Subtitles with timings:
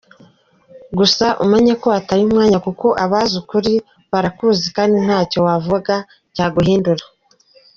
[0.97, 3.73] Gusa umenye ko wataye umwanya kuko abazi ukuri
[4.11, 5.93] barakuzi kandi ntacyo wavuga
[6.35, 7.03] cyaguhindura.